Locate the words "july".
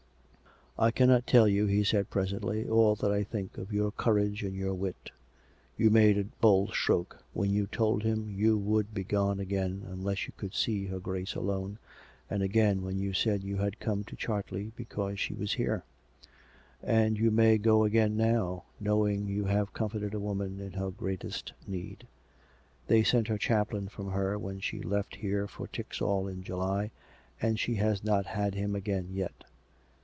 26.41-26.89